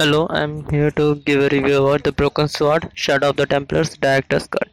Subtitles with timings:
[0.00, 3.96] Hello, I'm here to give a review about the Broken Sword Shadow of the Templars
[3.96, 4.68] Director's Cut.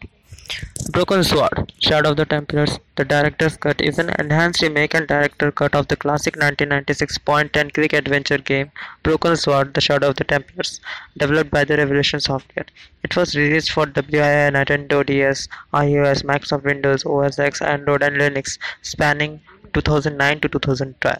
[0.91, 5.51] Broken Sword Shadow of the Templars The Director's Cut is an enhanced remake and director
[5.51, 8.69] cut of the classic 1996 point and click adventure game
[9.01, 10.79] Broken Sword The Shadow of the Templars,
[11.17, 12.67] developed by the Revolution Software.
[13.03, 18.59] It was released for Wii, Nintendo DS, iOS, Microsoft Windows, OS X, Android, and Linux,
[18.83, 19.41] spanning
[19.73, 21.17] 2009 to 2012.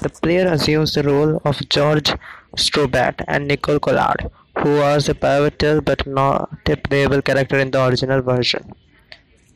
[0.00, 2.12] The player assumes the role of George
[2.56, 7.84] Stobbart and Nicole Collard, who was a pivotal but not a playable character in the
[7.84, 8.72] original version.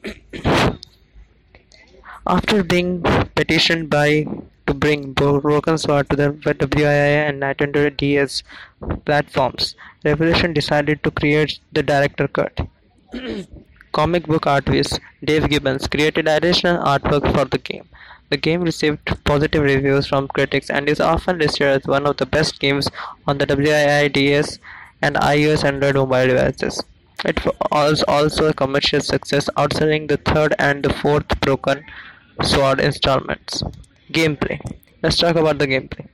[2.26, 3.02] After being
[3.34, 4.26] petitioned by
[4.66, 8.42] to bring Broken Sword to the Wii and Nintendo DS
[9.04, 12.60] platforms, Revolution decided to create the director cut.
[13.92, 17.88] Comic book artist Dave Gibbons created additional artwork for the game.
[18.32, 22.24] The game received positive reviews from critics and is often listed as one of the
[22.24, 22.88] best games
[23.26, 24.58] on the Wii DS
[25.02, 26.82] and iOS Android mobile devices.
[27.26, 31.84] It was also a commercial success, outselling the third and the fourth Broken
[32.42, 33.62] Sword installments.
[34.10, 34.58] Gameplay
[35.02, 36.08] Let's talk about the gameplay.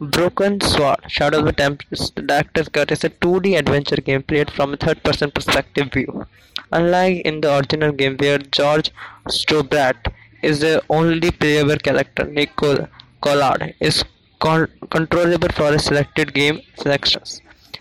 [0.00, 4.50] Broken Sword Shadow of the Templars The Director's Cut is a 2D adventure game played
[4.50, 6.26] from a third person perspective view.
[6.72, 8.90] Unlike in the original game where George
[9.28, 10.08] Stobbart
[10.42, 12.24] is the only playable character.
[12.24, 12.88] Nicole
[13.20, 14.04] Collard is
[14.40, 17.40] con controllable for selected game selections.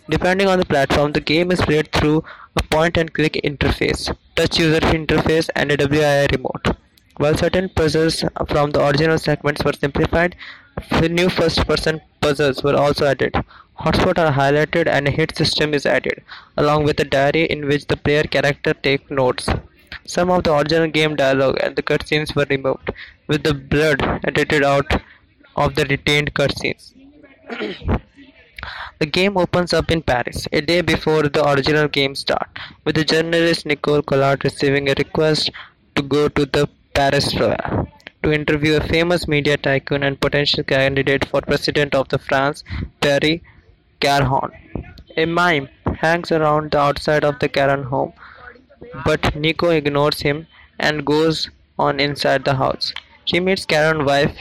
[0.10, 2.24] Depending on the platform, the game is played through
[2.58, 6.76] a point-and-click interface, touch user interface, and a Wii remote.
[7.18, 10.36] While certain puzzles from the original segments were simplified,
[11.02, 13.34] new first-person puzzles were also added.
[13.80, 16.24] Hotspots are highlighted and a hit system is added,
[16.58, 19.50] along with a diary in which the player character takes notes.
[20.06, 22.92] Some of the original game dialogue and the cutscenes were removed,
[23.28, 25.02] with the blood edited out
[25.56, 26.94] of the retained cutscenes.
[29.00, 33.04] the game opens up in Paris, a day before the original game starts, with the
[33.04, 35.52] journalist Nicole Collard receiving a request
[35.96, 37.88] to go to the Paris Royal
[38.24, 42.64] to interview a famous media tycoon and potential candidate for president of the France,
[43.02, 43.40] Pierre
[44.00, 44.52] Caron.
[45.18, 48.14] A mime hangs around the outside of the Caron home,
[49.06, 50.48] but Nico ignores him
[50.80, 52.94] and goes on inside the house.
[53.26, 54.36] She meets Caron's wife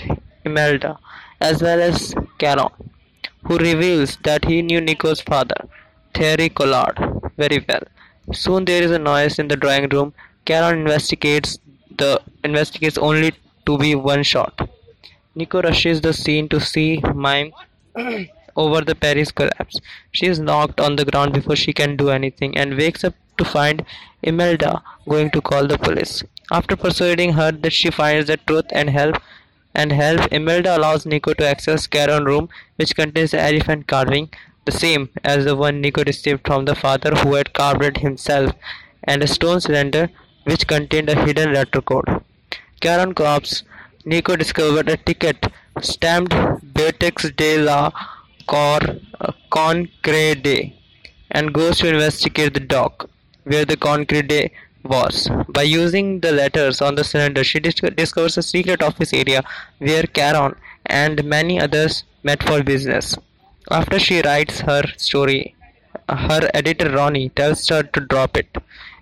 [0.44, 0.98] Imelda
[1.40, 2.68] as well as Caron,
[3.44, 5.68] who reveals that he knew Nico's father,
[6.14, 6.98] Thierry Collard,
[7.36, 7.82] very well.
[8.32, 10.12] Soon there is a noise in the drawing room.
[10.44, 11.58] Caron investigates
[11.96, 13.32] the investigates only
[13.66, 14.68] to be one shot.
[15.34, 17.52] Nico rushes the scene to see Mime
[18.56, 19.80] over the Paris collapse.
[20.12, 23.44] She is knocked on the ground before she can do anything and wakes up to
[23.44, 23.84] find
[24.22, 26.22] Imelda going to call the police.
[26.52, 29.16] After persuading her that she finds the truth and help
[29.74, 34.30] and help, Imelda allows Nico to access Caron's room which contains the elephant carving,
[34.64, 38.52] the same as the one Nico received from the father who had carved it himself,
[39.04, 40.10] and a stone cylinder
[40.44, 42.22] which contained a hidden letter code.
[42.80, 43.62] Caron corpse,
[44.04, 45.46] Nico discovered a ticket
[45.80, 46.34] stamped
[46.74, 47.90] Beatrix de la
[48.46, 48.80] Cor
[49.50, 50.72] Concrede
[51.30, 53.09] and goes to investigate the dock
[53.44, 54.50] where the Concrede
[54.82, 55.28] was.
[55.48, 59.42] By using the letters on the cylinder, she discovers a secret office area
[59.78, 60.54] where Caron
[60.86, 63.16] and many others met for business.
[63.70, 65.54] After she writes her story,
[66.08, 68.56] her editor Ronnie tells her to drop it,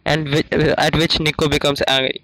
[0.05, 0.35] and
[0.79, 2.23] at which Nico becomes angry.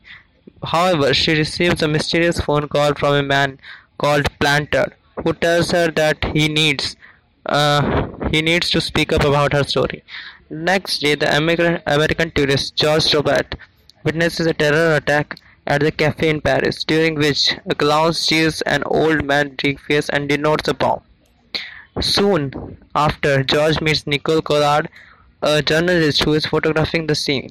[0.62, 3.58] However, she receives a mysterious phone call from a man
[3.98, 4.92] called Plantard,
[5.22, 6.96] who tells her that he needs
[7.46, 10.03] uh, he needs to speak up about her story.
[10.50, 13.55] Next day, the American tourist George Stobbart
[14.03, 18.83] witnesses a terror attack at the cafe in Paris, during which a clown steals an
[18.87, 21.00] old man's briefcase and detonates a bomb.
[22.00, 24.89] Soon after, George meets Nicole Collard,
[25.43, 27.50] a journalist who is photographing the scene.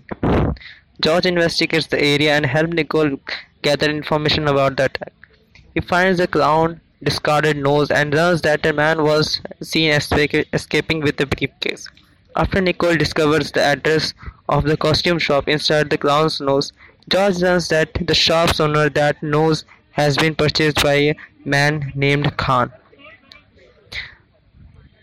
[1.00, 3.18] George investigates the area and helps Nicole
[3.62, 5.14] gather information about the attack.
[5.74, 11.20] He finds the clown discarded nose and learns that a man was seen escaping with
[11.20, 11.88] a briefcase.
[12.36, 14.14] After Nicole discovers the address
[14.50, 16.74] of the costume shop inside the clown's nose,
[17.10, 22.36] George learns that the shop's owner that nose has been purchased by a man named
[22.38, 22.72] Khan.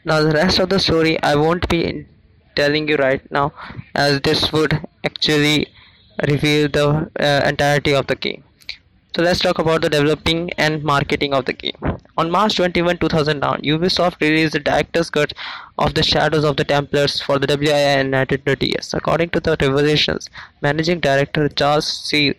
[0.04, 2.06] Now the rest of the story I won't be
[2.56, 3.52] telling you right now
[3.94, 5.68] as this would actually
[6.28, 8.42] reveal the uh, entirety of the game.
[9.14, 11.89] So let's talk about the developing and marketing of the game.
[12.20, 15.32] On March 21, 2009, Ubisoft released the director's cut
[15.78, 18.92] of The Shadows of the Templars for the Wii and DS.
[18.92, 20.28] According to the revelations,
[20.60, 22.34] managing director Charles C.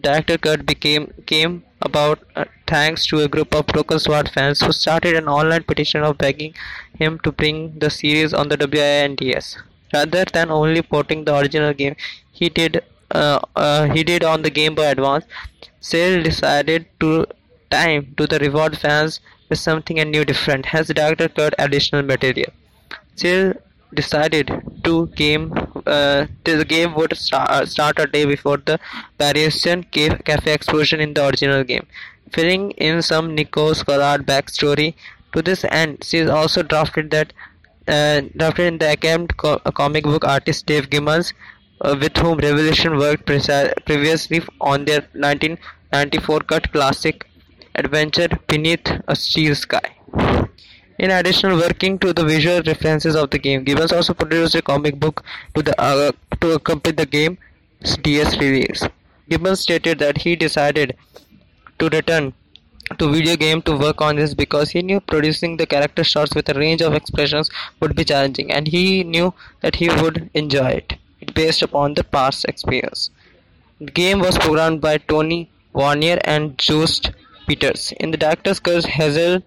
[0.00, 4.70] Director cut became came about uh, thanks to a group of Broken Sword fans who
[4.70, 6.54] started an online petition of begging
[7.02, 9.56] him to bring the series on the Wii and DS.
[9.92, 11.96] Rather than only porting the original game,
[12.30, 15.24] he did uh, uh, he did on the Game Boy Advance.
[15.80, 17.26] Sale decided to
[17.74, 20.66] time to the reward fans with something new different.
[20.66, 22.52] Hence, the director cut additional material.
[23.16, 23.54] Sale
[23.94, 24.50] decided
[24.84, 25.52] to game
[25.86, 28.78] uh, the game would start, uh, start a day before the
[29.18, 31.86] Parisian cafe explosion in the original game,
[32.32, 34.94] filling in some Nico's Collard backstory.
[35.32, 37.32] To this end, she also drafted that
[37.88, 41.32] uh, drafted in the acclaimed co- comic book artist Dave Gibbons,
[41.80, 47.26] uh, with whom Revolution worked previously on their 1994 cut classic
[47.74, 49.96] adventure Beneath a Steel Sky.
[50.98, 55.00] In addition, working to the visual references of the game, Gibbons also produced a comic
[55.00, 55.24] book
[55.54, 57.38] to, the, uh, to accompany the game's
[58.02, 58.82] DS release.
[59.28, 60.96] Gibbons stated that he decided
[61.78, 62.32] to return
[62.98, 66.48] to video game to work on this because he knew producing the character shots with
[66.48, 67.50] a range of expressions
[67.80, 70.94] would be challenging and he knew that he would enjoy it,
[71.34, 73.10] based upon the past experience.
[73.80, 77.10] The game was programmed by Tony Warriner and Joost
[77.46, 77.92] Peters.
[78.00, 79.42] In the director's cut, Hazel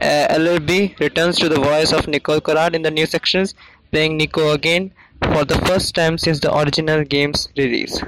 [0.00, 3.54] uh, Ellerby returns to the voice of Nicole Collard in the new sections,
[3.90, 4.92] playing Nico again
[5.32, 8.02] for the first time since the original game's release.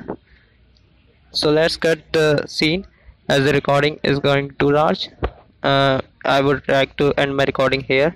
[1.30, 2.86] So let's cut the scene
[3.28, 5.08] as the recording is going too large.
[5.62, 8.14] Uh, I would like to end my recording here.